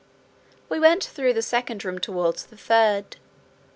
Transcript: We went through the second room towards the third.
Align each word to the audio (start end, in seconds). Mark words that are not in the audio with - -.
We 0.67 0.79
went 0.79 1.03
through 1.03 1.33
the 1.33 1.43
second 1.43 1.85
room 1.85 1.99
towards 1.99 2.47
the 2.47 2.57
third. 2.57 3.17